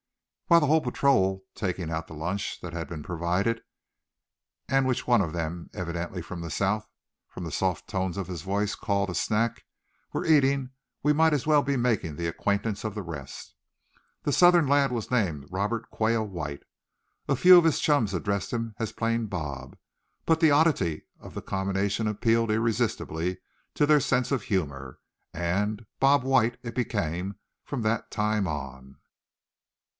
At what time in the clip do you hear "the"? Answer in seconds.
0.59-0.65, 2.07-2.13, 6.41-6.49, 7.45-7.51, 12.15-12.27, 12.95-13.03, 14.23-14.33, 20.41-20.51, 21.35-21.43